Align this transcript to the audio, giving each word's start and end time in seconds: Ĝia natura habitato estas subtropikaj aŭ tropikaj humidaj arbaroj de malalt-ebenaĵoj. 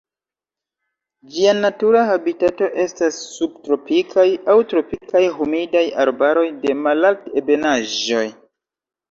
Ĝia 1.33 1.51
natura 1.57 2.01
habitato 2.11 2.69
estas 2.83 3.19
subtropikaj 3.35 4.25
aŭ 4.55 4.57
tropikaj 4.73 5.23
humidaj 5.37 5.85
arbaroj 6.07 6.49
de 6.65 6.75
malalt-ebenaĵoj. 6.83 8.27